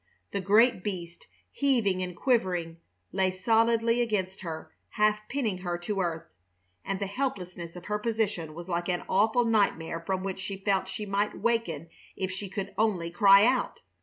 [0.31, 2.77] The great beast, heavy and quivering,
[3.11, 6.27] lay solidly against her, half pinning her to earth,
[6.83, 10.87] and the helplessness of her position was like an awful nightmare from which she felt
[10.87, 13.81] she might waken if she could only cry out.